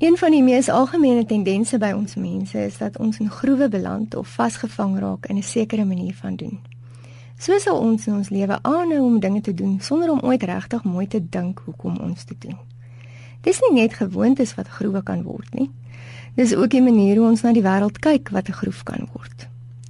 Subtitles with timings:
[0.00, 4.14] Een van die mees algemene tendense by ons mense is dat ons in groewe beland
[4.16, 6.60] of vasgevang raak in 'n sekere manier van doen.
[7.38, 10.84] So sal ons in ons lewe aanhou om dinge te doen sonder om ooit regtig
[10.84, 12.56] mooi te dink hoekom ons dit doen.
[13.40, 15.70] Dis nie net gewoontes wat groewe kan word nie.
[16.34, 19.48] Dis ook 'n manier hoe ons na die wêreld kyk wat 'n groef kan word.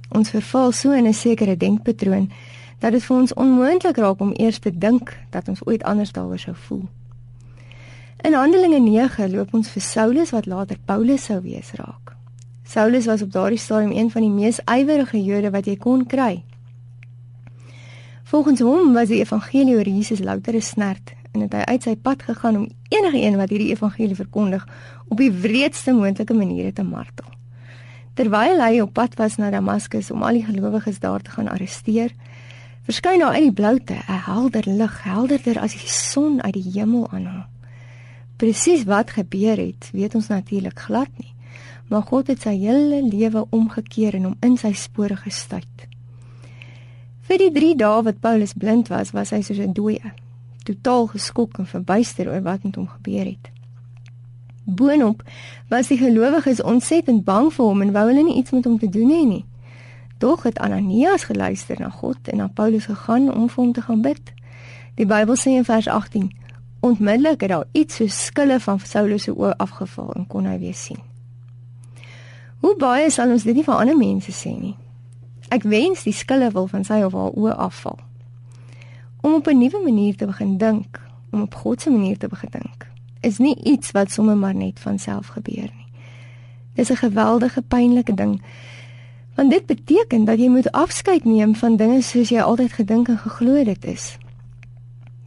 [0.09, 2.31] Ons verval so in 'n sekere denkpatroon
[2.79, 6.39] dat dit vir ons onmoontlik raak om eers te dink dat ons ooit anders daaroor
[6.39, 6.89] sou voel.
[8.21, 12.11] In Handelinge 9 loop ons vir Saulus wat later Paulus sou wees raak.
[12.69, 16.43] Saulus was op daardie stadium een van die mees ywerige Jode wat jy kon kry.
[18.29, 21.95] Volgens hom was die evangelie oor Jesus louter 'n snert en het hy uit sy
[21.95, 24.67] pad gegaan om enige een wat hierdie evangelie verkondig
[25.07, 27.25] op die wreedste moontlike maniere te martel.
[28.13, 32.13] Terwyl hy op pad was na Damaskus om al die gelowiges daar te gaan arresteer,
[32.83, 37.09] verskyn daar uit die bloute 'n helder lig, helderder as die son uit die hemel
[37.09, 37.60] aan hom.
[38.41, 41.29] Presies wat gebeur het, weet ons natuurlik glad nie.
[41.93, 45.83] Maar God het sy hele lewe omgekeer en hom in sy spore gestuit.
[47.29, 50.13] Vir die 3 dae wat Paulus blind was, was hy soos 'n dooie,
[50.65, 53.51] totaal geskok en verbuister oor wat met hom gebeur het.
[54.65, 55.21] Boonop
[55.69, 58.89] was die gelowiges ontsettend bang vir hom en wou hulle nie iets met hom te
[58.89, 59.45] doen hê nie.
[60.17, 64.01] Tog het Ananias geluister na God en na Paulus gegaan om vir hom te gaan
[64.01, 64.33] bid.
[64.95, 66.40] Die Bybel sê in vers 18
[66.81, 70.73] Onmiddellik het daar iets so skille van Saulus se oë afgeval en kon hy weer
[70.73, 70.97] sien.
[72.61, 74.73] Hoe baie sal ons dit nie vir ander mense sê nie.
[75.53, 77.99] Ek wens die skille wil van sy of haar oë afval.
[79.21, 82.49] Om op 'n nuwe manier te begin dink, om op God se manier te begin
[82.51, 82.87] dink,
[83.21, 85.87] is nie iets wat sommer maar net van self gebeur nie.
[86.73, 88.41] Dis 'n geweldige pynlike ding.
[89.35, 93.17] Want dit beteken dat jy moet afskeid neem van dinge soos jy altyd gedink en
[93.17, 94.17] geglo dit is.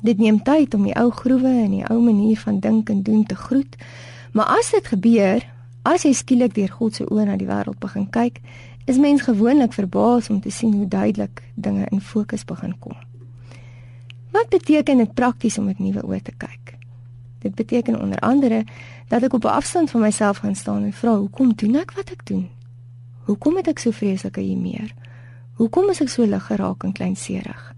[0.05, 3.25] Dit neem tyd om die ou groewe en die ou manier van dink en doen
[3.25, 3.77] te groet.
[4.37, 5.45] Maar as dit gebeur,
[5.83, 8.43] as jy skielik deur God se oë na die wêreld begin kyk,
[8.85, 12.97] is mens gewoonlik verbaas om te sien hoe duidelik dinge in fokus begin kom.
[14.35, 16.75] Wat beteken dit prakties om met nuwe oë te kyk?
[17.41, 18.65] Dit beteken onder andere
[19.09, 22.11] dat ek op 'n afstand van myself gaan staan en vra, "Hoekom doen ek wat
[22.11, 22.49] ek doen?
[23.25, 24.95] Hoekom het ek so vreeslike hier meer?
[25.55, 27.75] Hoekom is ek so lig geraak en kleinserig?"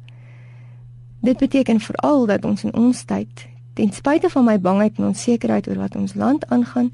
[1.26, 5.66] Dit beteken veral dat ons in ons tyd, ten spyte van my bangheid en onsekerheid
[5.68, 6.92] oor wat ons land aangaan,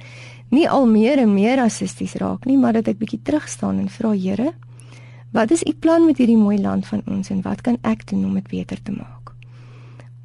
[0.48, 3.91] nie al meer en meer rassisties raak nie, maar dat ek bietjie terug staan en
[3.92, 4.54] vra Here,
[5.37, 8.25] wat is u plan met hierdie mooi land van ons en wat kan ek doen
[8.25, 9.34] om dit beter te maak?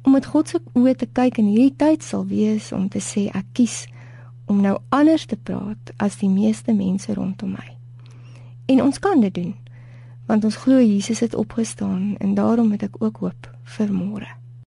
[0.08, 3.26] Om met God se oë te kyk in hierdie tyd sal wees om te sê
[3.28, 3.82] ek kies
[4.48, 7.68] om nou anders te praat as die meeste mense rondom my.
[8.72, 9.52] En ons kan dit doen
[10.28, 14.37] want ons glo Jesus het opgestaan en daarom het ek ook hoop vir môre.